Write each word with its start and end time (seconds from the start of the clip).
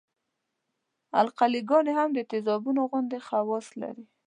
القلي 1.21 1.61
ګانې 1.69 1.91
هم 1.99 2.09
د 2.13 2.19
تیزابونو 2.31 2.81
غوندې 2.89 3.19
خواص 3.27 3.67
لري. 3.81 4.05